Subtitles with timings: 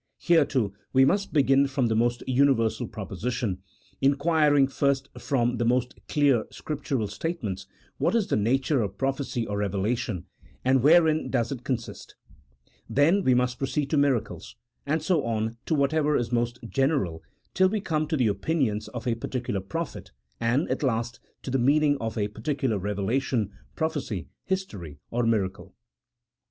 [0.17, 3.59] Here, too, we must begin from the most universal proposition,
[4.01, 7.67] inquiring first from the most clear Scriptural statements
[7.99, 10.25] what is the nature of prophecy or revelation,
[10.65, 12.15] and wherein does it consist;
[12.89, 14.55] then we must proceed to miracles,
[14.87, 17.21] and so on to whatever is most general
[17.53, 20.09] till we come to the opinions of a particular prophet,
[20.39, 25.75] and, at last, to the meaning of a particular revelation, prophecy, history, or miracle.